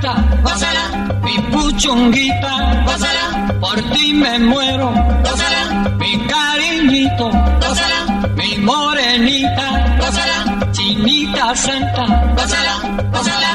[0.00, 4.92] Santa, gózala, mi puchonguita, gózala, por ti me muero,
[5.24, 7.30] gózala, mi cariñito,
[7.60, 12.04] gózala, mi morenita, gózala, chinita santa,
[12.36, 12.74] gózala,
[13.12, 13.50] gózala,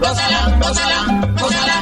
[0.00, 0.98] gózala, gózala,
[1.40, 1.81] gózala.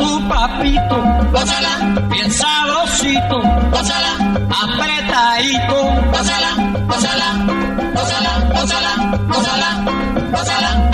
[0.31, 0.97] papito,
[1.33, 1.73] gózala,
[2.09, 3.37] bien sabrosito,
[4.63, 5.77] apretadito,
[6.13, 6.51] gózala,
[6.87, 7.27] gózala,
[7.95, 8.91] gózala, gózala,
[9.27, 9.69] gózala.
[10.31, 10.91] Gózala.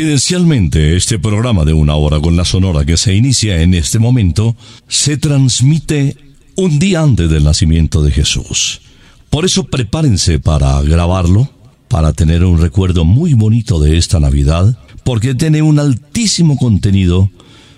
[0.00, 4.56] Coincidencialmente, este programa de una hora con la sonora que se inicia en este momento
[4.88, 6.16] se transmite
[6.56, 8.80] un día antes del nacimiento de Jesús.
[9.28, 11.50] Por eso prepárense para grabarlo,
[11.88, 17.30] para tener un recuerdo muy bonito de esta Navidad, porque tiene un altísimo contenido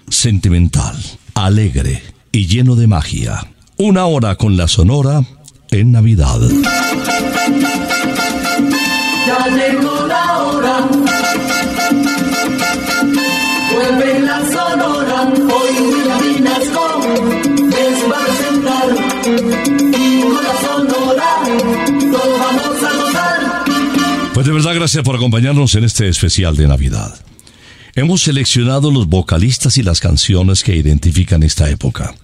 [0.09, 0.95] sentimental,
[1.35, 3.49] alegre y lleno de magia.
[3.79, 5.25] Una hora con la sonora
[5.73, 6.39] en Navidad.
[9.27, 9.47] Ya
[10.07, 11.12] la hora.
[24.35, 27.15] Pues de verdad gracias por acompañarnos en este especial de Navidad.
[27.95, 32.15] Hemos seleccionado los vocalistas y las canciones que identifican esta época.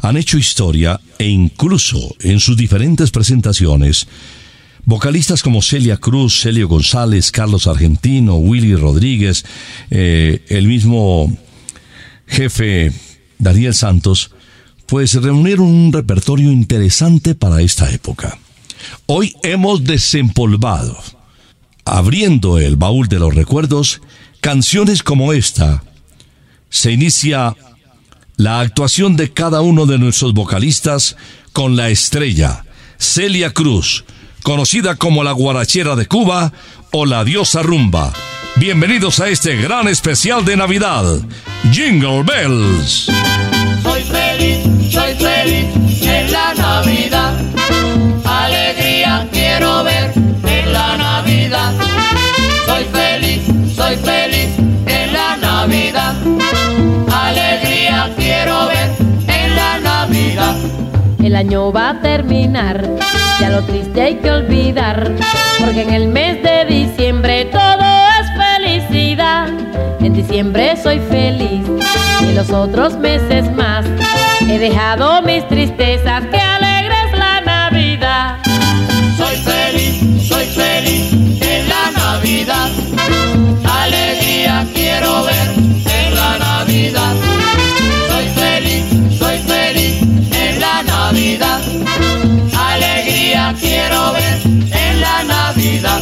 [0.00, 4.08] Han hecho historia e incluso en sus diferentes presentaciones,
[4.84, 9.44] vocalistas como Celia Cruz, Celio González, Carlos Argentino, Willy Rodríguez,
[9.90, 11.36] eh, el mismo
[12.26, 12.92] jefe
[13.38, 14.30] Daniel Santos,
[14.86, 18.38] pues reunieron un repertorio interesante para esta época.
[19.06, 20.96] Hoy hemos desempolvado,
[21.84, 24.00] abriendo el baúl de los recuerdos,
[24.40, 25.82] canciones como esta.
[26.70, 27.56] Se inicia
[28.36, 31.16] la actuación de cada uno de nuestros vocalistas
[31.52, 32.64] con la estrella,
[32.98, 34.04] Celia Cruz,
[34.42, 36.52] conocida como la guarachera de Cuba
[36.92, 38.12] o la diosa rumba.
[38.58, 41.04] Bienvenidos a este gran especial de Navidad,
[41.72, 43.10] Jingle Bells.
[43.82, 45.66] Soy feliz, soy feliz
[46.00, 47.34] en la Navidad.
[48.24, 51.74] Alegría quiero ver en la Navidad.
[52.64, 53.42] Soy feliz,
[53.74, 54.48] soy feliz
[54.86, 56.14] en la Navidad.
[57.12, 58.90] Alegría quiero ver
[59.28, 60.56] en la Navidad.
[61.22, 62.88] El año va a terminar,
[63.38, 65.12] ya lo triste hay que olvidar,
[65.58, 67.44] porque en el mes de diciembre
[70.26, 71.62] diciembre soy feliz
[72.20, 73.86] y los otros meses más
[74.40, 78.38] he dejado mis tristezas, que alegre es la Navidad.
[79.16, 82.68] Soy feliz, soy feliz en la Navidad.
[83.64, 85.48] Alegría quiero ver
[85.94, 87.14] en la Navidad.
[88.10, 90.02] Soy feliz, soy feliz
[90.32, 91.60] en la Navidad.
[92.58, 96.00] Alegría quiero ver en la Navidad.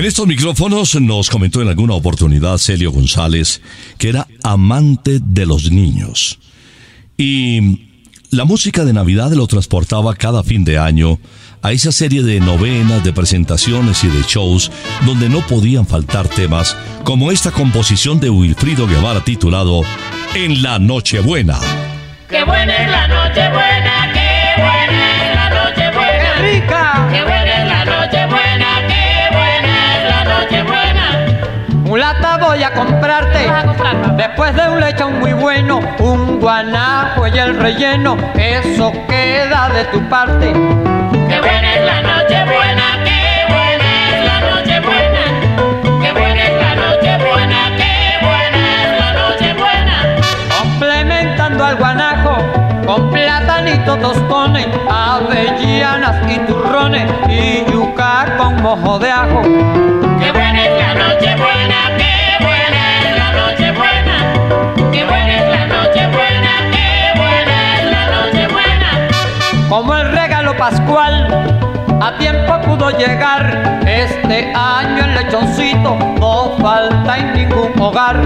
[0.00, 3.60] En estos micrófonos nos comentó en alguna oportunidad Celio González
[3.98, 6.38] que era amante de los niños.
[7.18, 7.82] Y
[8.30, 11.18] la música de Navidad lo transportaba cada fin de año
[11.60, 14.72] a esa serie de novenas, de presentaciones y de shows
[15.04, 16.74] donde no podían faltar temas
[17.04, 19.82] como esta composición de Wilfrido Guevara titulado
[20.34, 21.58] En la Nochebuena.
[22.26, 24.19] Qué buena es la noche
[32.50, 34.14] voy a comprarte, vas a comprar, papá?
[34.16, 40.00] después de un lechón muy bueno, un guanajo y el relleno, eso queda de tu
[40.08, 40.52] parte.
[41.28, 45.22] Qué buena es la noche buena, qué buena es la noche buena.
[46.02, 50.16] Qué buena es la noche buena, qué buena es la noche buena.
[50.60, 52.36] Complementando al guanajo,
[52.84, 59.42] con platanito tostones, avellanas y turrones, y yuca con mojo de ajo.
[59.42, 61.59] Qué buena es la noche buena,
[69.70, 71.28] Como el regalo pascual,
[72.02, 73.80] a tiempo pudo llegar.
[73.86, 78.16] Este año el lechoncito no falta en ningún hogar.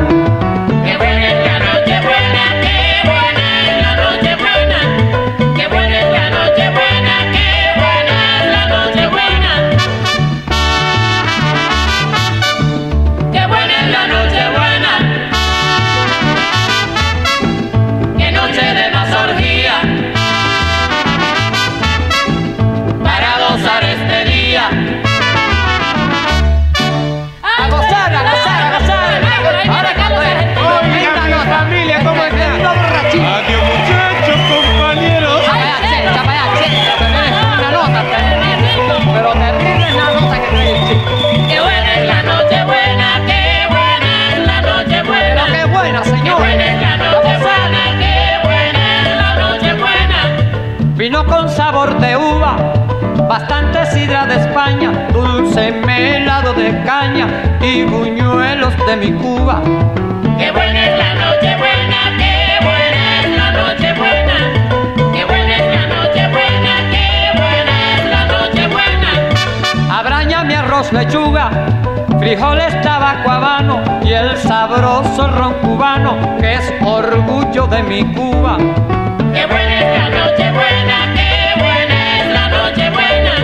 [72.25, 78.57] Frijoles tabaco habano y el sabroso ron cubano que es orgullo de mi Cuba.
[78.57, 83.35] Qué buena es la noche buena, qué buena es la noche buena.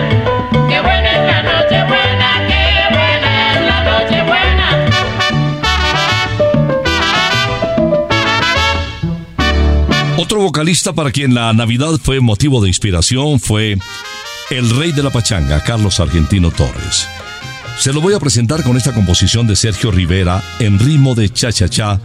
[0.67, 4.67] Qué buena es la noche buena, qué buena es la noche buena.
[10.17, 13.77] Otro vocalista para quien la Navidad fue motivo de inspiración fue
[14.49, 17.07] el rey de la pachanga, Carlos Argentino Torres.
[17.81, 21.99] Se lo voy a presentar con esta composición de Sergio Rivera en ritmo de cha-cha-cha,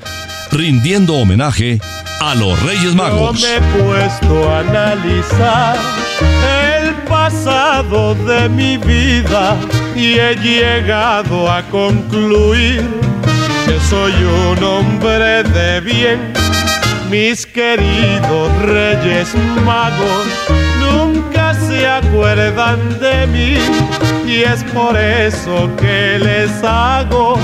[0.51, 1.79] rindiendo homenaje
[2.19, 3.39] a los Reyes Magos.
[3.39, 5.77] Yo me he puesto a analizar
[6.81, 9.55] el pasado de mi vida
[9.95, 12.83] y he llegado a concluir
[13.67, 16.33] que soy un hombre de bien.
[17.11, 19.29] Mis queridos Reyes
[19.67, 20.66] Magos
[21.77, 23.59] se acuerdan de mí
[24.27, 27.39] y es por eso que les hago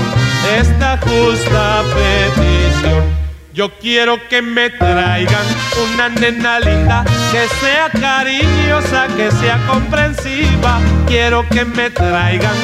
[0.59, 3.03] esta justa petición.
[3.53, 5.45] Yo quiero que me traigan
[5.83, 10.79] una nena que sea cariñosa, que sea comprensiva.
[11.07, 12.55] Quiero que me traigan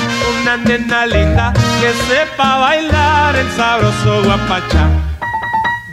[0.41, 4.87] una nena que sepa bailar el sabroso guapachá.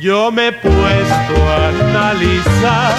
[0.00, 2.94] Yo me he puesto a analizar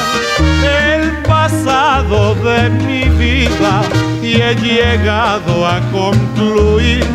[0.63, 3.81] el pasado de mi vida
[4.21, 7.05] y he llegado a concluir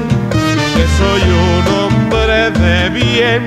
[0.75, 3.45] que soy un hombre de bien.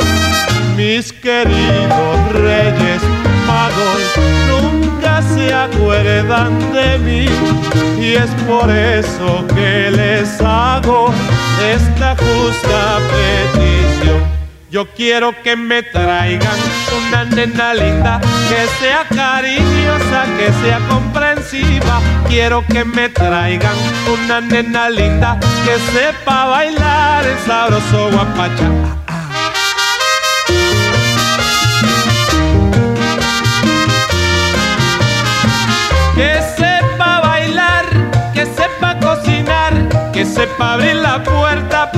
[0.77, 3.01] Mis queridos reyes
[3.47, 4.01] magos
[4.51, 7.25] nunca se acuerdan de mí
[7.99, 11.11] y es por eso que les hago
[11.73, 14.34] esta justa petición.
[14.71, 16.57] Yo quiero que me traigan
[16.97, 18.19] una nena linda,
[18.49, 22.01] que sea cariñosa, que sea comprensiva.
[22.27, 23.75] Quiero que me traigan
[24.11, 28.69] una nena linda, que sepa bailar el sabroso guapacha.
[36.15, 37.85] Que sepa bailar,
[38.33, 39.73] que sepa cocinar,
[40.11, 41.91] que sepa abrir la puerta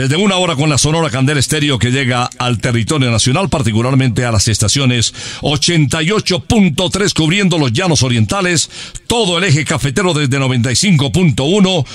[0.00, 4.32] Desde una hora con la Sonora Candela Estéreo que llega al territorio nacional, particularmente a
[4.32, 8.70] las estaciones 88.3 cubriendo los llanos orientales,
[9.06, 11.86] todo el eje cafetero desde 95.1,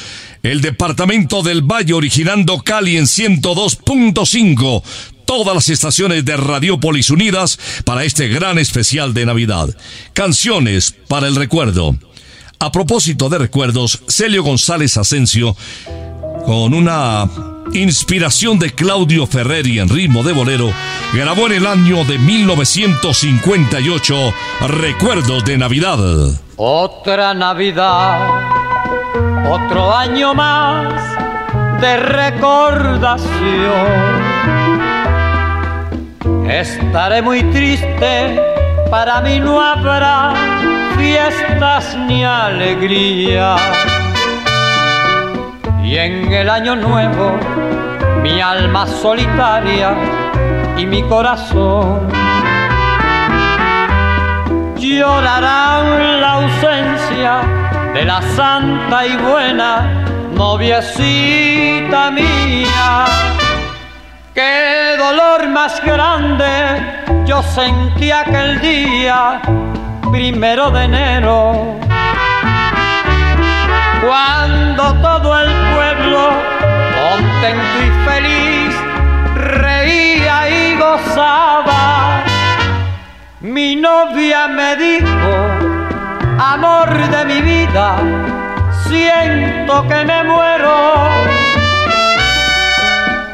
[0.44, 4.84] el departamento del Valle originando Cali en 102.5,
[5.26, 9.76] todas las estaciones de Radiopolis unidas para este gran especial de Navidad.
[10.14, 11.98] Canciones para el recuerdo.
[12.60, 15.58] A propósito de recuerdos, Celio González Asensio
[16.46, 20.72] con una inspiración de Claudio Ferreri en ritmo de bolero,
[21.14, 24.34] grabó en el año de 1958
[24.68, 25.98] Recuerdos de Navidad.
[26.56, 28.20] Otra Navidad,
[29.50, 30.94] otro año más
[31.82, 33.26] de recordación.
[36.50, 38.42] Estaré muy triste,
[38.90, 40.34] para mí no habrá
[40.98, 43.56] fiestas ni alegría.
[45.86, 47.38] Y en el año nuevo,
[48.24, 49.94] mi alma solitaria
[50.76, 52.10] y mi corazón
[54.76, 57.42] llorarán la ausencia
[57.94, 63.06] de la santa y buena noviecita mía.
[64.34, 69.40] Qué dolor más grande yo sentí aquel día,
[70.12, 71.80] primero de enero,
[74.02, 76.30] cuando todo el pueblo,
[76.96, 78.76] contento y feliz,
[79.36, 82.24] reía y gozaba.
[83.42, 85.34] Mi novia me dijo,
[86.40, 87.98] amor de mi vida,
[88.88, 91.10] siento que me muero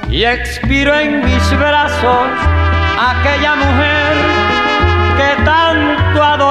[0.09, 2.27] y expiro en mis brazos
[2.99, 4.13] aquella mujer
[5.17, 6.50] que tanto adoraba.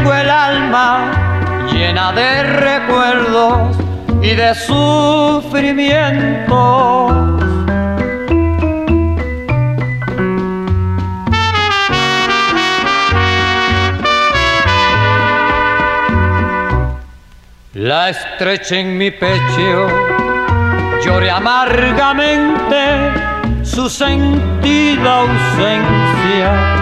[0.00, 3.76] tengo el alma llena de recuerdos
[4.22, 7.16] y de sufrimiento.
[17.74, 19.88] La estreché en mi pecho,
[21.04, 23.12] lloré amargamente
[23.62, 26.79] su sentida ausencia.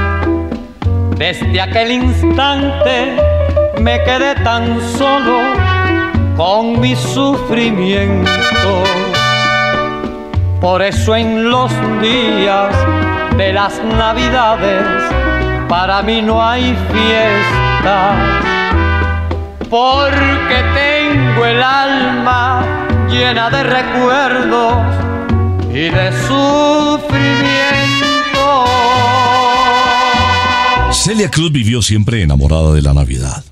[1.19, 3.17] Desde aquel instante
[3.81, 5.41] me quedé tan solo
[6.37, 8.85] con mi sufrimiento.
[10.61, 12.73] Por eso en los días
[13.37, 14.85] de las navidades
[15.69, 18.15] para mí no hay fiesta
[19.69, 22.63] porque tengo el alma
[23.11, 24.75] llena de recuerdos
[25.71, 27.38] y de sufrimiento.
[31.09, 33.43] Celia Cruz vivió siempre enamorada de la Navidad.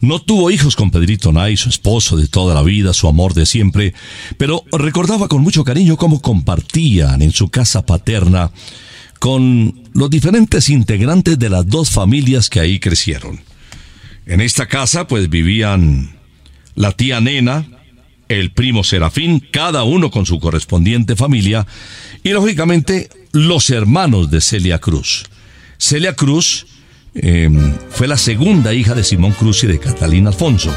[0.00, 3.46] No tuvo hijos con Pedrito Nay, su esposo de toda la vida, su amor de
[3.46, 3.94] siempre,
[4.36, 8.52] pero recordaba con mucho cariño cómo compartían en su casa paterna
[9.18, 13.40] con los diferentes integrantes de las dos familias que ahí crecieron.
[14.24, 16.16] En esta casa pues vivían
[16.76, 17.66] la tía Nena,
[18.28, 21.66] el primo Serafín, cada uno con su correspondiente familia,
[22.22, 25.24] y lógicamente los hermanos de Celia Cruz.
[25.78, 26.66] Celia Cruz
[27.14, 27.48] eh,
[27.90, 30.74] fue la segunda hija de Simón Cruz y de Catalina Alfonso,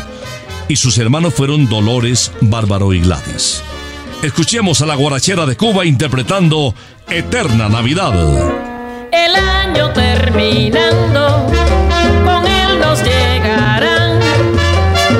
[0.67, 3.63] y sus hermanos fueron Dolores, Bárbaro y Gladys.
[4.21, 6.75] Escuchemos a la guarachera de Cuba interpretando
[7.09, 8.13] Eterna Navidad.
[9.11, 11.51] El año terminando,
[12.23, 14.19] con él nos llegarán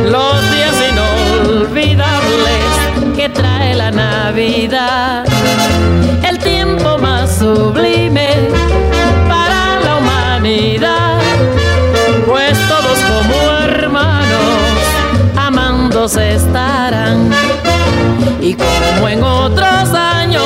[0.06, 5.31] los días inolvidables que trae la Navidad.
[16.16, 17.30] Estarán.
[18.42, 20.44] Y como en otros años,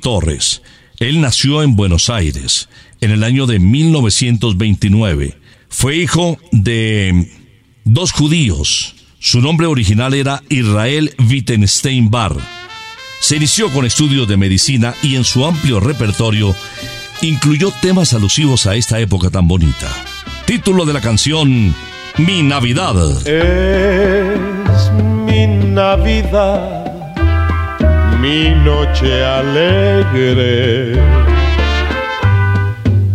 [0.00, 0.62] Torres.
[0.98, 2.68] Él nació en Buenos Aires
[3.00, 5.38] en el año de 1929.
[5.68, 7.30] Fue hijo de
[7.84, 8.94] dos judíos.
[9.18, 12.36] Su nombre original era Israel Wittenstein Bar.
[13.20, 16.54] Se inició con estudios de medicina y en su amplio repertorio
[17.22, 19.92] incluyó temas alusivos a esta época tan bonita.
[20.46, 21.74] Título de la canción
[22.16, 23.26] Mi Navidad.
[23.26, 24.92] Es
[25.26, 26.77] mi Navidad,
[28.20, 30.92] mi noche alegre.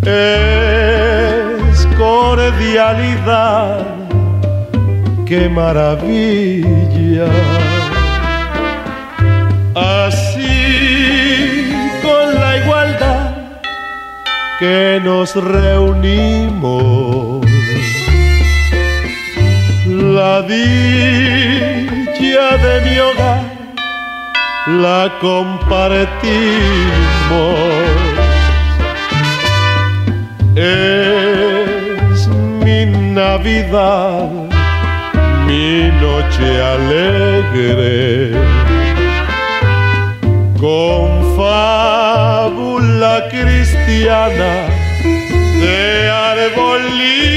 [0.02, 3.86] Es cordialidad,
[5.26, 7.28] qué maravilla.
[9.76, 10.54] Así
[12.02, 13.32] con la igualdad
[14.60, 16.74] que nos reunimos,
[19.88, 21.63] la dicha
[22.58, 23.42] de mi hogar
[24.67, 26.23] la compartimos.
[30.56, 34.30] Es mi Navidad,
[35.47, 38.32] mi noche alegre,
[40.60, 44.54] con fábula cristiana
[45.60, 47.33] de arbolito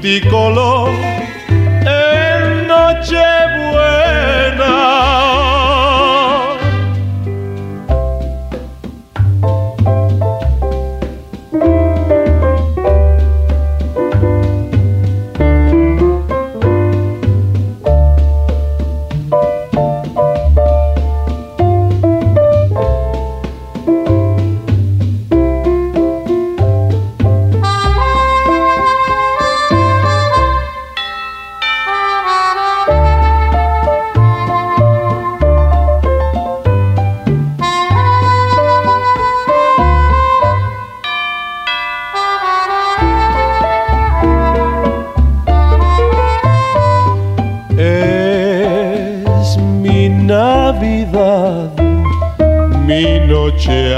[0.00, 1.09] multicolor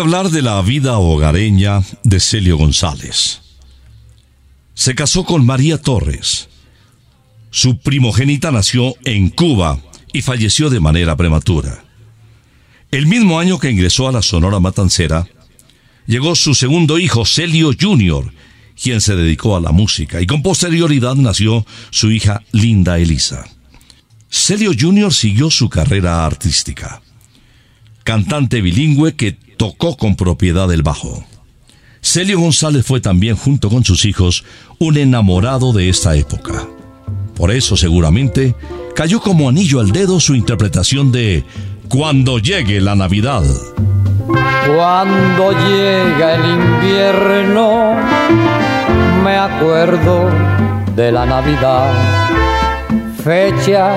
[0.00, 3.40] hablar de la vida hogareña de Celio González.
[4.74, 6.48] Se casó con María Torres.
[7.50, 9.78] Su primogénita nació en Cuba
[10.12, 11.84] y falleció de manera prematura.
[12.90, 15.28] El mismo año que ingresó a la Sonora Matancera,
[16.06, 18.32] llegó su segundo hijo, Celio Jr.,
[18.82, 23.44] quien se dedicó a la música, y con posterioridad nació su hija Linda Elisa.
[24.30, 25.12] Celio Jr.
[25.12, 27.02] siguió su carrera artística.
[28.02, 31.22] Cantante bilingüe que tocó con propiedad el bajo.
[32.00, 34.42] Celio González fue también, junto con sus hijos,
[34.78, 36.66] un enamorado de esta época.
[37.36, 38.56] Por eso, seguramente,
[38.96, 41.44] cayó como anillo al dedo su interpretación de
[41.90, 43.42] Cuando llegue la Navidad.
[44.74, 47.96] Cuando llega el invierno,
[49.22, 50.30] me acuerdo
[50.96, 51.92] de la Navidad,
[53.22, 53.92] fecha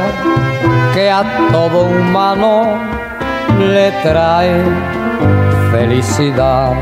[0.93, 2.77] que a todo humano
[3.59, 4.61] le trae
[5.73, 6.75] felicidad.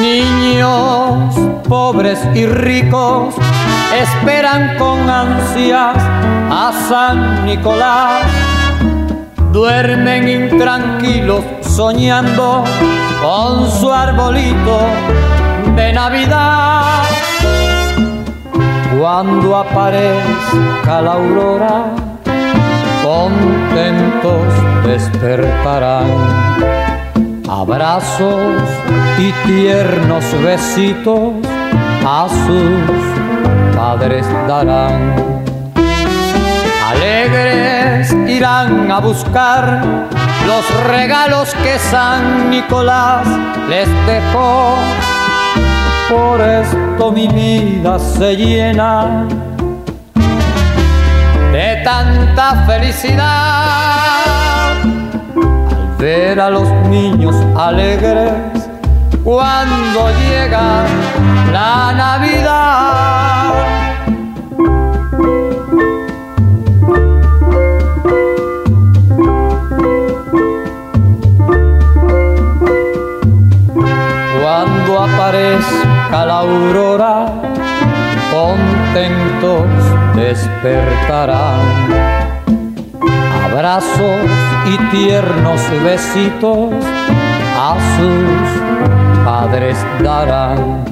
[0.00, 1.36] Niños
[1.68, 3.36] pobres y ricos
[3.96, 5.96] esperan con ansias
[6.50, 8.24] a San Nicolás
[9.52, 12.64] duermen intranquilos soñando
[13.22, 14.78] con su arbolito
[15.76, 17.04] de Navidad.
[18.98, 21.84] Cuando aparezca la aurora,
[23.04, 24.42] contentos
[24.84, 26.71] despertarán.
[27.54, 28.62] Abrazos
[29.18, 31.34] y tiernos besitos
[32.02, 35.14] a sus padres darán.
[36.88, 39.82] Alegres irán a buscar
[40.46, 43.26] los regalos que San Nicolás
[43.68, 44.76] les dejó.
[46.08, 49.26] Por esto mi vida se llena
[51.52, 53.81] de tanta felicidad.
[56.02, 58.32] Ver a los niños alegres
[59.22, 60.84] cuando llega
[61.52, 63.54] la Navidad.
[74.42, 77.26] Cuando aparezca la aurora,
[78.32, 79.68] contentos
[80.16, 82.11] despertarán.
[83.52, 84.30] Abrazos
[84.66, 86.70] y tiernos besitos
[87.54, 90.84] a sus padres darán.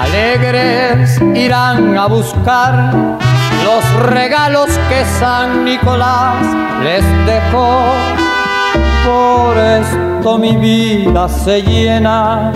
[0.00, 2.94] Alegres irán a buscar
[3.64, 6.36] los regalos que San Nicolás
[6.84, 7.94] les dejó.
[9.04, 12.52] Por esto mi vida se llena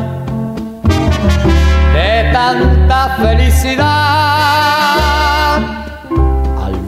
[1.95, 4.22] de tanta felicidad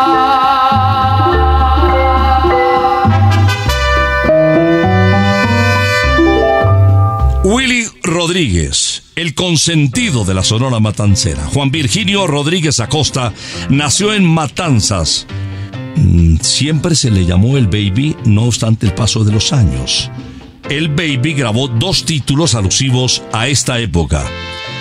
[7.43, 11.43] Willy Rodríguez, el consentido de la Sonora Matancera.
[11.53, 13.33] Juan Virginio Rodríguez Acosta
[13.69, 15.27] nació en Matanzas.
[15.97, 20.09] Mm, Siempre se le llamó el Baby, no obstante el paso de los años.
[20.71, 24.23] El Baby grabó dos títulos alusivos a esta época.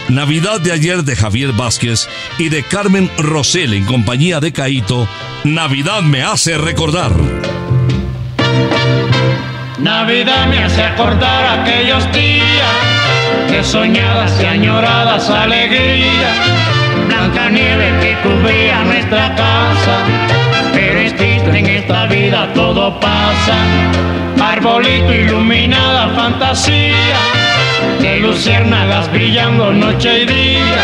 [0.08, 5.08] Navidad de ayer de Javier Vázquez y de Carmen Rosell en compañía de Caito,
[5.42, 7.10] Navidad me hace recordar.
[9.80, 16.36] Navidad me hace acordar aquellos días de soñadas y añoradas alegrías.
[17.08, 20.39] Blanca nieve que cubría nuestra casa,
[21.54, 23.56] en esta vida todo pasa.
[24.42, 27.18] Arbolito iluminada fantasía,
[28.00, 30.82] de luciérnagas brillando noche y día.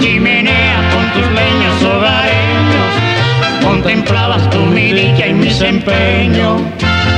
[0.00, 6.62] Chimenea con tus leños hogareños, contemplabas tu mi dicha y mis empeños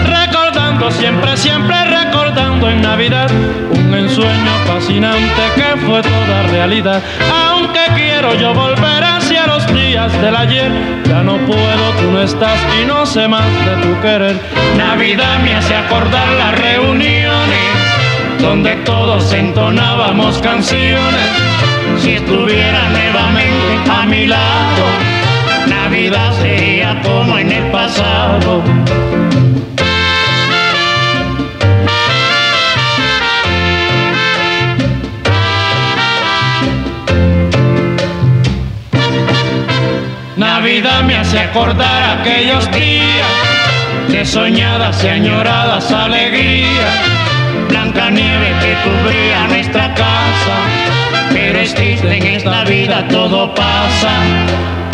[0.07, 3.31] recordando siempre, siempre recordando en Navidad
[3.71, 7.03] un ensueño fascinante que fue toda realidad.
[7.49, 9.40] Aunque quiero yo volver hacia
[9.75, 10.71] días del ayer,
[11.07, 14.37] ya no puedo, tú no estás y no sé más de tu querer.
[14.77, 17.71] Navidad me hace acordar las reuniones
[18.41, 21.31] donde todos entonábamos canciones.
[21.99, 24.85] Si estuviera nuevamente a mi lado,
[25.69, 28.63] Navidad sería como en el pasado.
[40.71, 43.27] Navidad me hace acordar aquellos días
[44.07, 46.95] de soñadas y añoradas alegrías.
[47.69, 50.57] Blanca nieve que cubría nuestra casa,
[51.33, 54.13] pero es triste en esta vida todo pasa.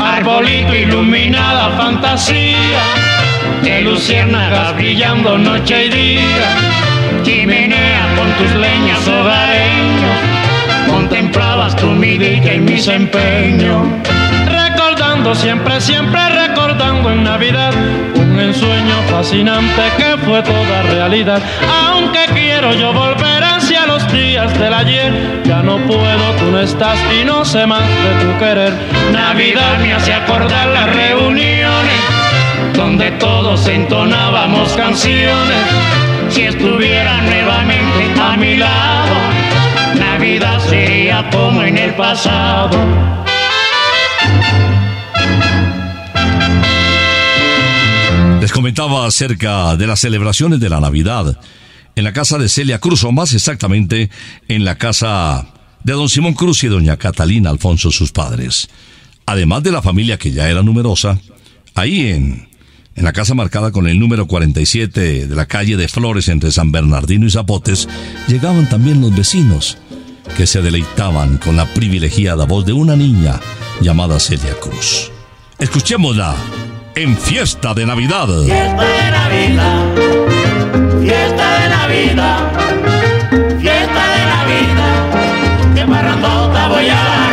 [0.03, 2.81] Arbolito iluminada fantasía,
[3.63, 7.23] de luciérnagas brillando noche y día.
[7.23, 13.89] Chimenea con tus leñas hogareños, contemplabas tu mi dicha y mis empeños
[15.35, 17.73] siempre, siempre recordando en Navidad
[18.15, 21.43] un ensueño fascinante que fue toda realidad.
[21.89, 26.99] Aunque quiero yo volver hacia los días del ayer, ya no puedo, tú no estás
[27.21, 28.73] y no sé más de tu querer.
[29.13, 32.01] Navidad me hace acordar las reuniones
[32.75, 35.67] donde todos entonábamos canciones.
[36.29, 39.15] Si estuviera nuevamente a mi lado,
[39.99, 42.79] Navidad sería como en el pasado.
[48.41, 51.39] Les comentaba acerca de las celebraciones de la Navidad
[51.97, 54.11] en la casa de Celia Cruz, o más exactamente
[54.49, 55.49] en la casa
[55.83, 58.69] de don Simón Cruz y doña Catalina Alfonso, sus padres.
[59.25, 61.19] Además de la familia que ya era numerosa,
[61.75, 62.49] ahí en,
[62.95, 66.71] en la casa marcada con el número 47 de la calle de Flores entre San
[66.71, 67.89] Bernardino y Zapotes,
[68.29, 69.79] llegaban también los vecinos,
[70.37, 73.41] que se deleitaban con la privilegiada voz de una niña
[73.81, 75.11] llamada Celia Cruz.
[75.59, 76.35] Escuchémosla
[76.95, 78.29] en Fiesta de Navidad.
[78.45, 79.95] Fiesta de Navidad,
[81.01, 82.39] fiesta de Navidad,
[83.59, 87.26] fiesta de Navidad, que parrandota voy a.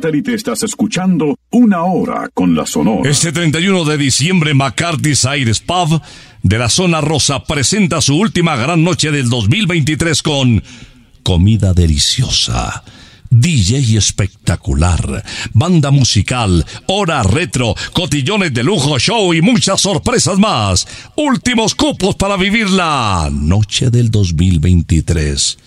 [0.00, 3.10] satélite estás escuchando Una Hora con la Sonora.
[3.10, 6.00] Este 31 de diciembre, McCarthy's Aires Pub
[6.42, 10.62] de la Zona Rosa presenta su última gran noche del 2023 con
[11.22, 12.82] comida deliciosa.
[13.28, 20.88] DJ espectacular, banda musical, hora retro, cotillones de lujo, show y muchas sorpresas más.
[21.16, 25.58] Últimos cupos para vivir la noche del 2023.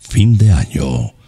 [0.00, 1.21] Fin de año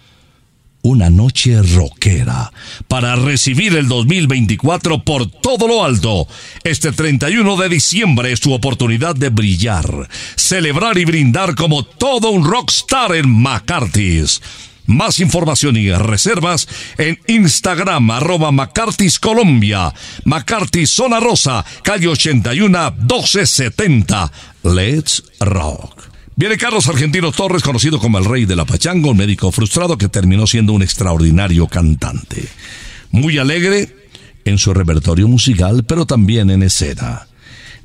[0.84, 2.52] una noche rockera
[2.88, 6.28] para recibir el 2024 por todo lo alto.
[6.62, 12.44] Este 31 de diciembre es tu oportunidad de brillar, celebrar y brindar como todo un
[12.44, 14.42] rockstar en McCarthy's.
[14.86, 16.68] Más información y reservas
[16.98, 19.94] en Instagram arroba McCarthy's Colombia,
[20.24, 24.30] McCarthy's Zona Rosa, calle 81 1270.
[24.62, 26.13] Let's rock.
[26.36, 30.08] Viene Carlos Argentino Torres, conocido como el rey de la pachanga, un médico frustrado que
[30.08, 32.48] terminó siendo un extraordinario cantante.
[33.12, 33.94] Muy alegre
[34.44, 37.28] en su repertorio musical, pero también en escena.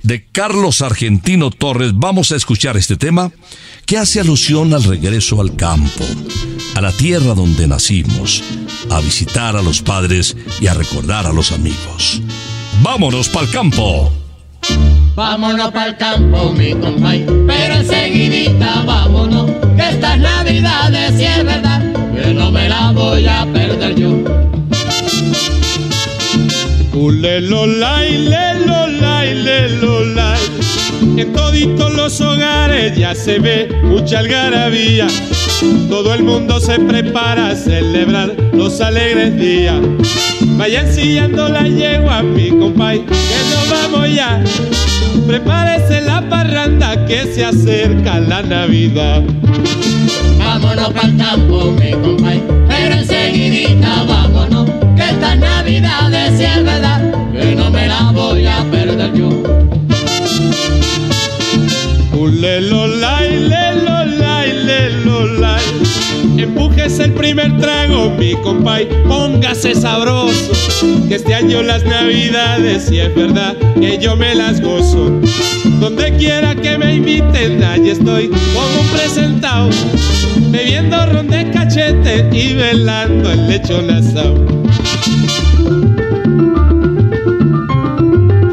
[0.02, 3.32] De Carlos Argentino Torres vamos a escuchar este tema
[3.86, 6.06] que hace alusión al regreso al campo,
[6.76, 8.44] a la tierra donde nacimos,
[8.90, 12.22] a visitar a los padres y a recordar a los amigos.
[12.82, 14.19] ¡Vámonos pa'l campo!
[15.16, 21.82] Vámonos para el campo, mi compay, pero enseguidita vámonos, que estas navidades si es verdad,
[22.16, 24.10] que no me la voy a perder yo.
[26.94, 30.40] Ulelolay, lelolay, lelolay.
[31.18, 35.08] En toditos los hogares ya se ve mucha algarabía.
[35.90, 39.82] Todo el mundo se prepara a celebrar los alegres días.
[40.60, 44.44] Vayan sillando la yegua, mi compay, que nos vamos ya.
[45.26, 49.24] Prepárese la parranda que se acerca la Navidad.
[50.38, 57.10] Vámonos para el campo, mi compay, pero enseguidita vámonos, que esta Navidad si es verdad,
[57.32, 59.30] que no me la voy a perder yo.
[62.30, 63.99] Lelolay.
[66.42, 70.54] Empújese el primer trago, mi compay, póngase sabroso.
[71.10, 75.20] Que este año las navidades, si es verdad, que yo me las gozo.
[75.82, 79.70] Donde quiera que me inviten, allí estoy como presentado.
[80.50, 84.46] Bebiendo ron de cachete y velando el lechón asado.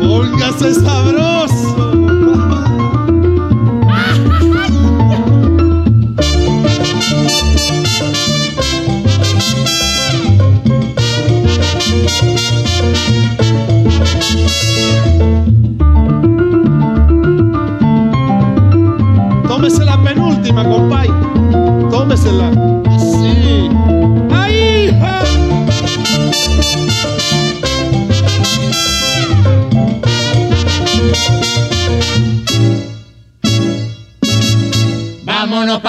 [0.00, 1.15] Póngase sabroso.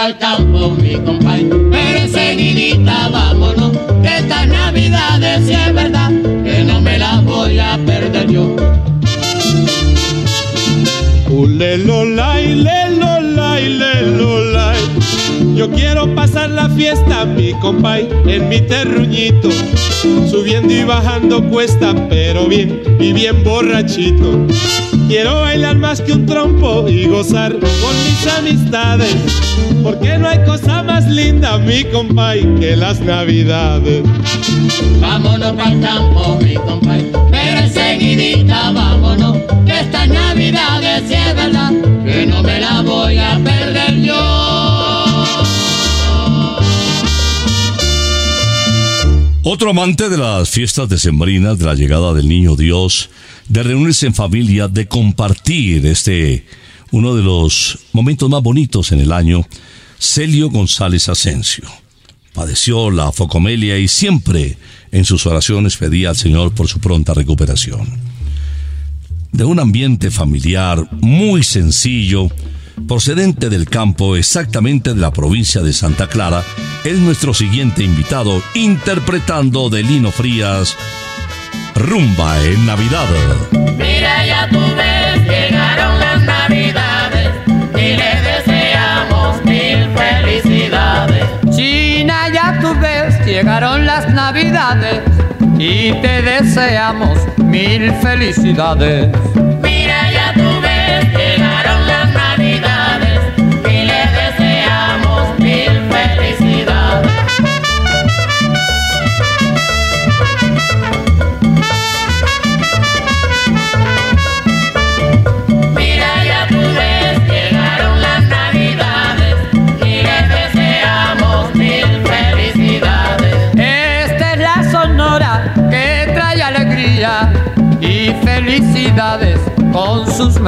[0.08, 6.10] El campo, mi compay, pero enseguidita vámonos, que estas Navidades si es verdad,
[6.45, 8.55] que no me las voy a perder yo.
[11.45, 12.55] Lelolay.
[15.55, 19.49] Yo quiero pasar la fiesta, mi compay, en mi terruñito.
[20.30, 24.47] Subiendo y bajando cuesta, pero bien y bien borrachito.
[25.08, 29.16] Quiero bailar más que un trompo y gozar con mis amistades.
[29.82, 34.03] Porque no hay cosa más linda, mi compay, que las navidades.
[34.99, 41.72] Vámonos para el campo, mi compay, pero enseguidita vámonos, que estas Navidades si es verdad,
[42.03, 44.58] que no me la voy a perder yo.
[49.43, 53.10] Otro amante de las fiestas decembrinas, de la llegada del niño Dios,
[53.50, 56.45] de reunirse en familia, de compartir este,
[56.91, 59.45] uno de los momentos más bonitos en el año,
[60.00, 61.66] Celio González Asensio.
[62.34, 64.58] Padeció la focomelia y siempre
[64.91, 67.88] en sus oraciones pedía al Señor por su pronta recuperación.
[69.32, 72.30] De un ambiente familiar muy sencillo,
[72.88, 76.43] procedente del campo exactamente de la provincia de Santa Clara,
[76.84, 80.76] es nuestro siguiente invitado interpretando de Lino Frías
[81.78, 83.06] Rumba en Navidad.
[83.78, 87.30] Mira ya tú ves, llegaron las Navidades
[87.76, 91.26] y le deseamos mil felicidades.
[91.56, 95.02] China, ya tú ves, llegaron las navidades
[95.60, 99.10] y te deseamos mil felicidades.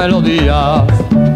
[0.00, 1.29] melodías.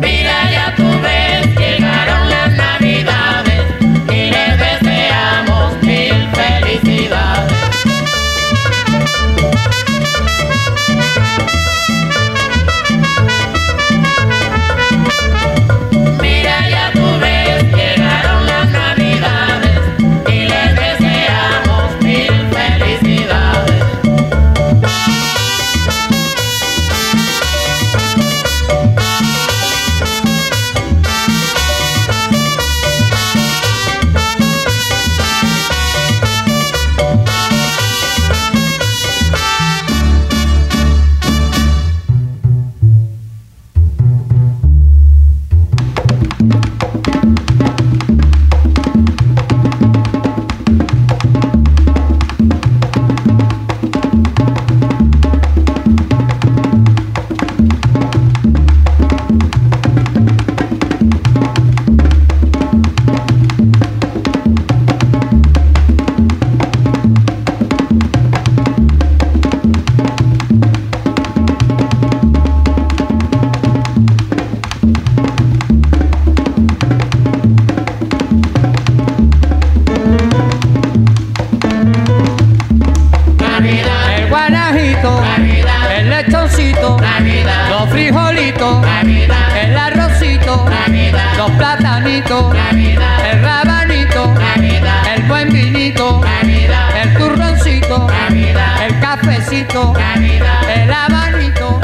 [91.84, 93.30] platanito, Navidad.
[93.30, 94.34] el rabanito,
[95.14, 97.02] el buen vinito, Navidad.
[97.02, 101.80] el turroncito, el cafecito, el habanito,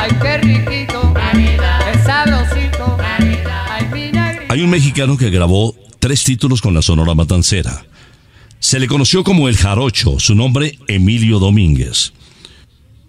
[0.00, 4.36] ay qué riquito, el sabrosito, ay mina.
[4.48, 7.84] Hay un mexicano que grabó tres títulos con la Sonora Matancera.
[8.58, 12.12] Se le conoció como el Jarocho, su nombre Emilio Domínguez.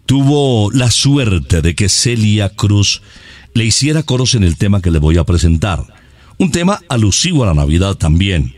[0.06, 3.02] Tuvo la suerte de que Celia Cruz
[3.56, 6.01] le hiciera coros en el tema que le voy a presentar
[6.42, 8.56] un tema alusivo a la Navidad también.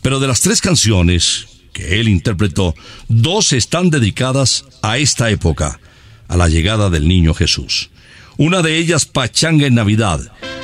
[0.00, 2.74] Pero de las tres canciones que él interpretó,
[3.08, 5.78] dos están dedicadas a esta época,
[6.26, 7.90] a la llegada del niño Jesús.
[8.38, 10.20] Una de ellas, Pachanga en Navidad,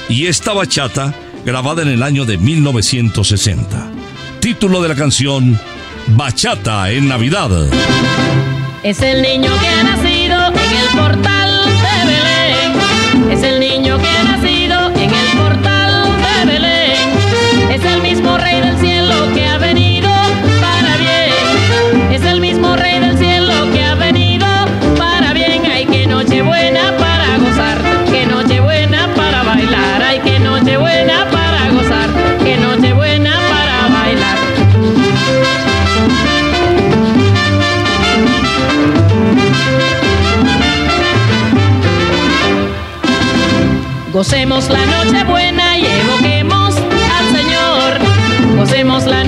[0.09, 3.91] y esta bachata, grabada en el año de 1960.
[4.41, 5.61] Título de la canción,
[6.17, 7.51] Bachata en Navidad.
[8.83, 11.54] Es el niño que ha nacido en el portal
[44.25, 49.22] gocemos la noche buena y evoquemos al Señor, gocemos la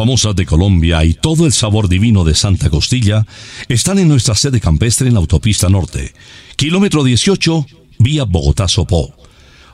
[0.00, 3.26] famosas de Colombia y todo el sabor divino de Santa Costilla
[3.68, 6.14] están en nuestra sede campestre en la autopista norte,
[6.56, 7.66] kilómetro 18,
[7.98, 9.14] vía Bogotá-Sopó.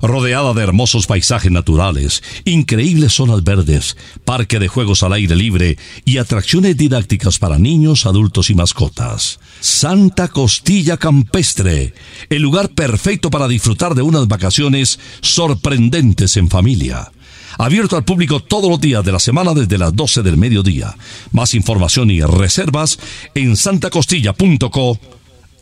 [0.03, 6.19] Rodeada de hermosos paisajes naturales, increíbles zonas verdes, parque de juegos al aire libre y
[6.19, 9.39] atracciones didácticas para niños, adultos y mascotas.
[9.61, 11.95] Santa Costilla Campestre,
[12.31, 17.13] el lugar perfecto para disfrutar de unas vacaciones sorprendentes en familia.
[17.59, 20.97] Abierto al público todos los días de la semana desde las 12 del mediodía.
[21.33, 22.99] Más información y reservas
[23.35, 24.99] en santacostilla.co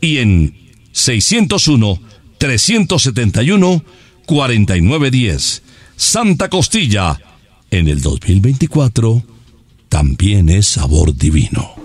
[0.01, 1.99] y en 601
[2.37, 3.83] 371
[4.25, 5.63] 4910.
[5.95, 7.19] Santa Costilla,
[7.71, 9.23] en el 2024,
[9.87, 11.75] también es sabor divino.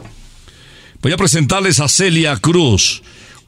[1.02, 3.02] Voy a presentarles a Celia Cruz,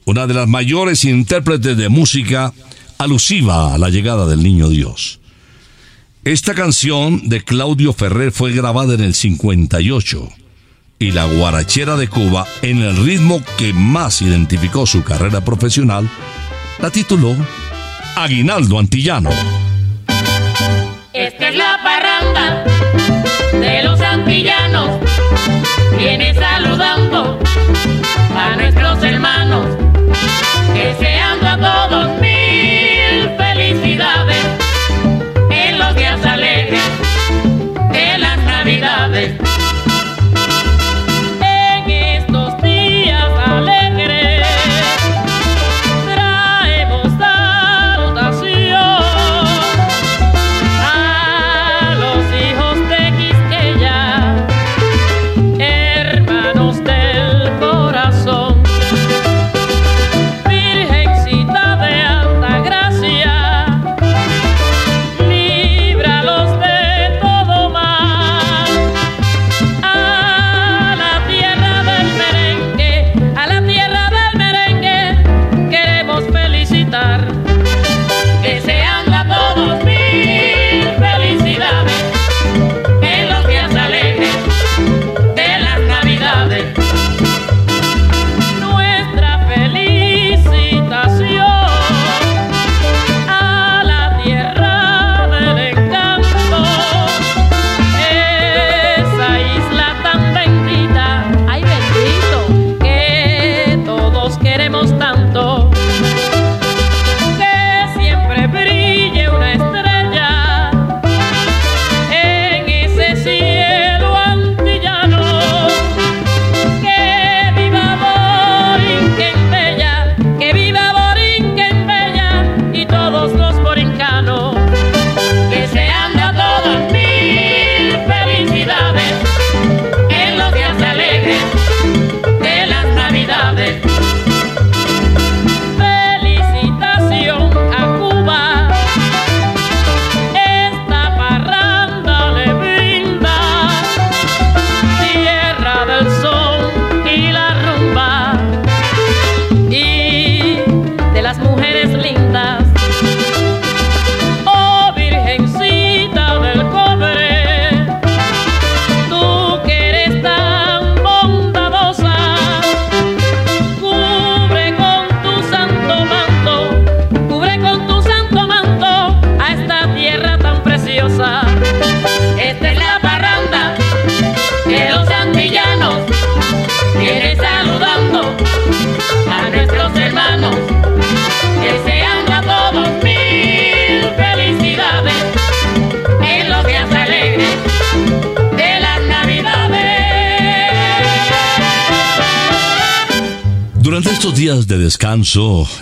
[0.04, 2.52] una de las mayores intérpretes de música
[2.98, 5.20] alusiva a la llegada del Niño Dios.
[6.24, 10.28] Esta canción de Claudio Ferrer fue grabada en el 58
[11.00, 16.08] y la guarachera de Cuba, en el ritmo que más identificó su carrera profesional,
[16.78, 17.34] la tituló
[18.14, 19.30] Aguinaldo Antillano.
[21.12, 22.64] Esta es la parranda
[23.58, 25.00] de los antillanos.
[25.98, 27.40] Viene saludando
[28.36, 29.66] a nuestros hermanos,
[30.72, 31.11] deseando a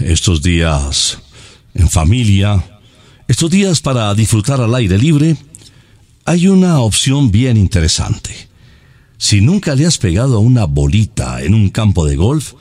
[0.01, 1.18] estos días
[1.74, 2.80] en familia,
[3.26, 5.36] estos días para disfrutar al aire libre,
[6.24, 8.48] hay una opción bien interesante.
[9.18, 12.53] Si nunca le has pegado a una bolita en un campo de golf,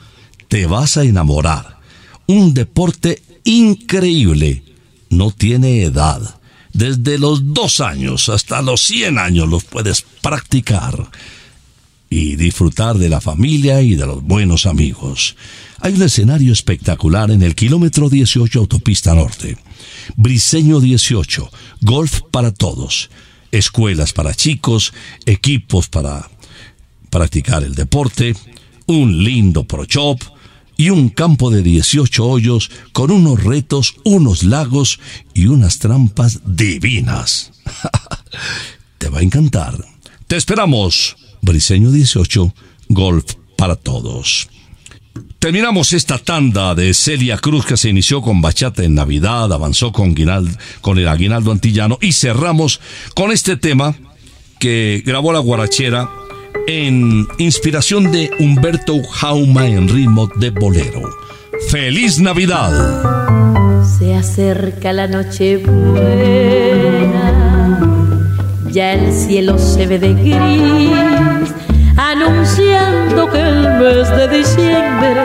[0.48, 1.78] te vas a enamorar.
[2.26, 4.64] Un deporte increíble.
[5.10, 6.40] No tiene edad.
[6.72, 11.08] Desde los dos años hasta los 100 años los puedes practicar
[12.08, 15.36] y disfrutar de la familia y de los buenos amigos.
[15.82, 19.56] Hay un escenario espectacular en el kilómetro 18 Autopista Norte.
[20.14, 21.50] Briseño 18,
[21.80, 23.08] golf para todos,
[23.50, 24.92] escuelas para chicos,
[25.24, 26.28] equipos para
[27.08, 28.36] practicar el deporte,
[28.86, 30.18] un lindo pro shop
[30.76, 35.00] y un campo de 18 hoyos con unos retos, unos lagos
[35.32, 37.52] y unas trampas divinas.
[38.98, 39.82] Te va a encantar.
[40.26, 41.16] Te esperamos.
[41.40, 42.54] Briseño 18,
[42.90, 44.48] Golf para todos.
[45.38, 50.14] Terminamos esta tanda de Celia Cruz que se inició con Bachata en Navidad, avanzó con,
[50.16, 52.80] el Aguinaldo Antillano y cerramos
[53.14, 53.96] con este tema
[54.58, 56.10] que grabó la guarachera
[56.66, 61.00] en inspiración de Humberto Jauma en ritmo de bolero.
[61.70, 63.88] ¡Feliz Navidad!
[63.98, 67.00] Se acerca la noche buena,
[68.70, 71.50] ya el cielo se ve de gris,
[72.00, 75.22] anunciando que el mes de diciembre,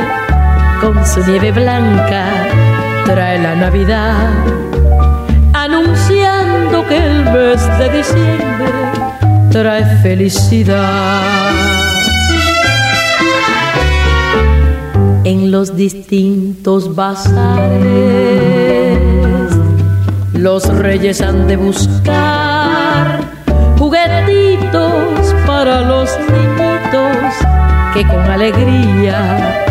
[0.81, 2.25] con su nieve blanca,
[3.05, 4.29] trae la Navidad.
[5.53, 8.73] Anunciando que el mes de diciembre
[9.51, 11.21] trae felicidad.
[15.23, 17.79] En los distintos bazares,
[20.33, 23.21] los reyes han de buscar
[23.79, 26.54] juguetitos para los niñitos
[27.95, 29.65] que con alegría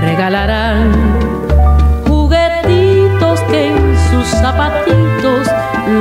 [0.00, 0.92] regalarán
[2.06, 5.48] juguetitos que en sus zapatitos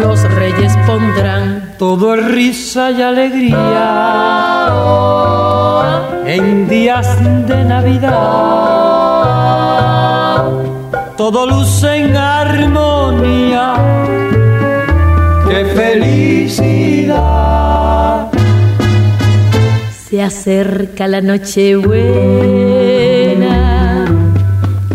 [0.04, 1.74] los reyes pondrán.
[1.80, 4.68] Todo risa y alegría
[6.28, 8.14] en días de Navidad.
[11.18, 13.74] Todo luce en armonía.
[15.48, 17.50] ¡Qué felicidad!
[20.10, 22.08] Se acerca la noche buena,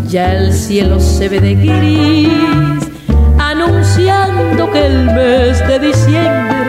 [0.09, 2.91] ya el cielo se ve de gris,
[3.39, 6.67] anunciando que el mes de diciembre,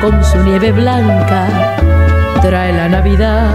[0.00, 1.48] con su nieve blanca,
[2.42, 3.50] trae la Navidad.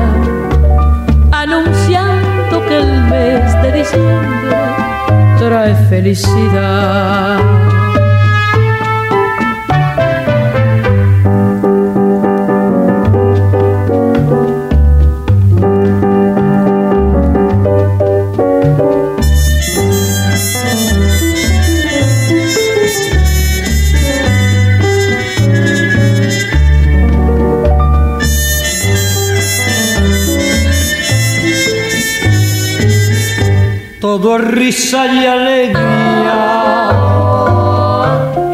[1.32, 4.58] Anunciando que el mes de diciembre
[5.40, 7.40] trae felicidad.
[34.24, 36.40] Todo risa y alegría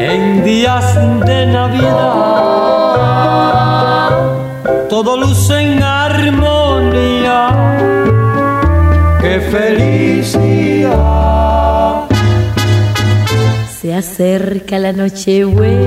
[0.00, 2.10] en días de Navidad.
[4.88, 7.40] Todo luce en armonía,
[9.20, 10.90] qué felicidad.
[13.80, 15.84] Se acerca la noche buena,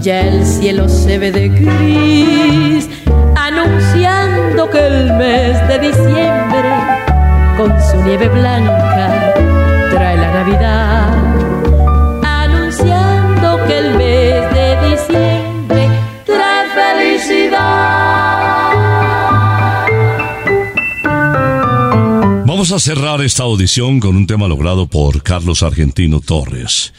[0.00, 2.88] ya el cielo se ve de gris,
[3.34, 6.83] anunciando que el mes de diciembre,
[7.90, 9.34] su nieve blanca,
[9.90, 11.14] trae la Navidad.
[12.22, 15.88] Anunciando que el mes de diciembre
[16.26, 17.84] trae felicidad.
[22.46, 26.92] Vamos a cerrar esta audición con un tema logrado por Carlos Argentino Torres.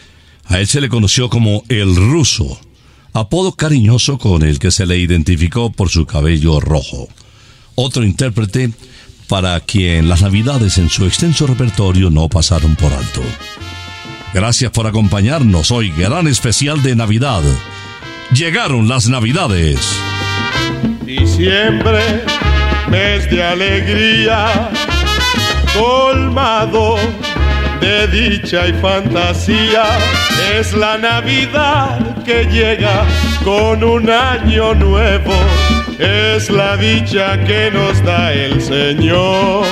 [0.45, 2.59] A él se le conoció como El Ruso,
[3.13, 7.07] apodo cariñoso con el que se le identificó por su cabello rojo.
[7.75, 8.71] Otro intérprete
[9.25, 13.21] para quien las navidades en su extenso repertorio no pasaron por alto.
[14.33, 17.41] Gracias por acompañarnos hoy, gran especial de Navidad.
[18.33, 19.79] Llegaron las navidades.
[21.05, 22.23] Diciembre,
[22.89, 24.69] mes de alegría,
[25.73, 26.97] colmado
[27.79, 29.85] de dicha y fantasía.
[30.57, 33.05] Es la Navidad que llega
[33.43, 35.33] con un año nuevo.
[35.99, 39.65] Es la dicha que nos da el Señor.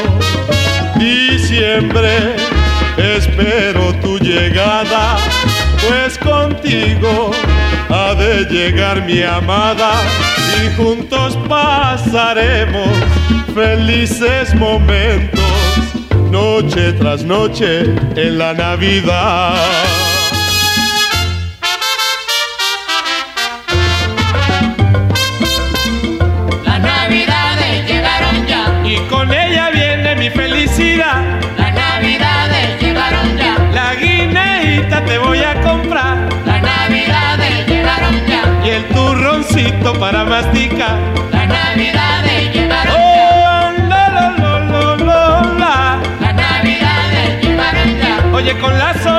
[0.98, 2.36] Diciembre,
[2.98, 5.18] espero tu llegada,
[5.88, 7.32] pues contigo
[7.90, 10.02] ha de llegar mi amada
[10.64, 12.90] y juntos pasaremos
[13.54, 15.42] felices momentos,
[16.32, 17.84] noche tras noche
[18.16, 20.13] en la Navidad.
[40.04, 40.98] Para masticar.
[41.32, 45.22] las navidades llegaron ya, Oh, la, la, la, la, la,
[45.62, 46.02] la.
[46.20, 49.13] las navidades llegaron ya, Oye, con la sonora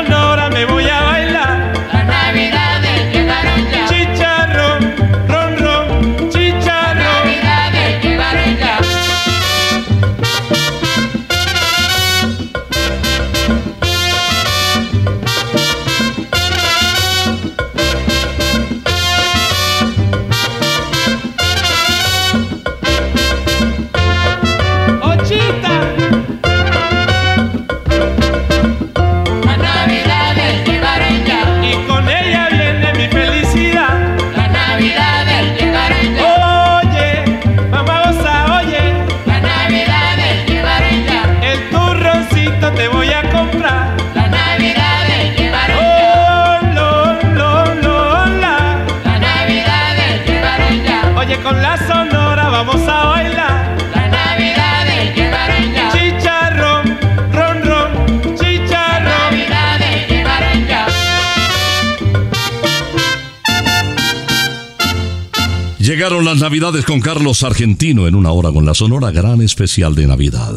[66.55, 70.55] Navidades con Carlos Argentino en una hora con la Sonora Gran Especial de Navidad.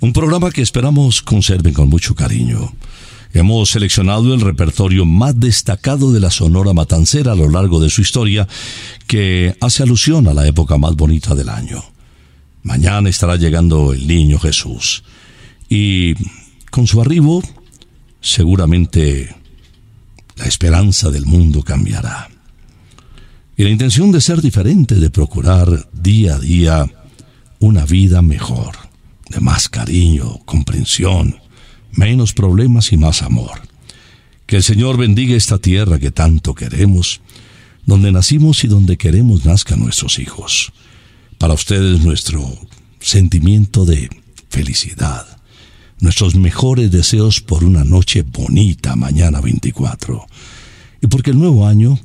[0.00, 2.72] Un programa que esperamos conserven con mucho cariño.
[3.32, 8.00] Hemos seleccionado el repertorio más destacado de la Sonora Matancera a lo largo de su
[8.00, 8.48] historia,
[9.06, 11.84] que hace alusión a la época más bonita del año.
[12.64, 15.04] Mañana estará llegando el niño Jesús.
[15.68, 16.14] Y
[16.72, 17.44] con su arribo,
[18.20, 19.32] seguramente
[20.34, 22.31] la esperanza del mundo cambiará.
[23.56, 26.90] Y la intención de ser diferente, de procurar día a día
[27.58, 28.76] una vida mejor,
[29.28, 31.36] de más cariño, comprensión,
[31.92, 33.60] menos problemas y más amor.
[34.46, 37.20] Que el Señor bendiga esta tierra que tanto queremos,
[37.86, 40.72] donde nacimos y donde queremos nazcan nuestros hijos.
[41.38, 42.42] Para ustedes nuestro
[43.00, 44.08] sentimiento de
[44.48, 45.26] felicidad,
[46.00, 50.26] nuestros mejores deseos por una noche bonita mañana 24,
[51.02, 51.98] y porque el nuevo año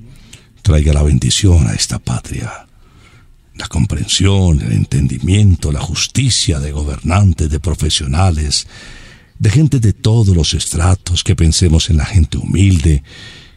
[0.68, 2.68] traiga la bendición a esta patria
[3.58, 8.68] la comprensión, el entendimiento, la justicia de gobernantes, de profesionales,
[9.40, 13.04] de gente de todos los estratos, que pensemos en la gente humilde,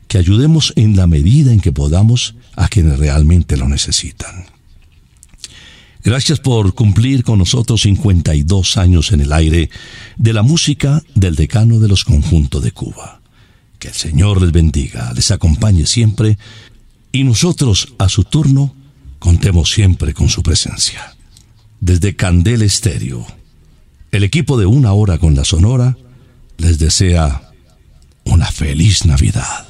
[0.08, 4.46] que ayudemos en la medida en que podamos a quienes realmente lo necesitan.
[6.02, 9.68] Gracias por cumplir con nosotros 52 años en el aire
[10.16, 13.20] de la música del decano de los conjuntos de Cuba.
[13.78, 16.38] Que el Señor les bendiga, les acompañe siempre
[17.12, 18.74] y nosotros, a su turno,
[19.18, 21.16] contemos siempre con su presencia.
[21.80, 23.26] Desde Candel Estéreo
[24.12, 25.96] el equipo de Una Hora con la Sonora
[26.58, 27.42] les desea
[28.24, 29.68] una feliz Navidad.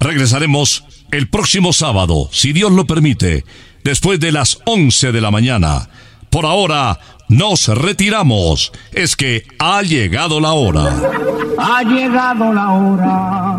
[0.00, 3.44] Regresaremos el próximo sábado, si Dios lo permite,
[3.84, 5.88] después de las 11 de la mañana.
[6.28, 6.98] Por ahora,
[7.28, 8.72] nos retiramos.
[8.92, 11.00] Es que ha llegado la hora.
[11.58, 13.58] Ha llegado la hora.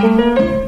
[0.00, 0.67] Música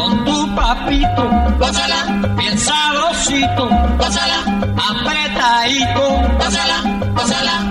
[0.55, 1.23] papito,
[1.59, 1.99] gózala,
[2.37, 4.39] bien sabrosito, gózala,
[4.89, 6.05] apretadito,
[6.39, 6.77] gózala,
[7.15, 7.55] gózala,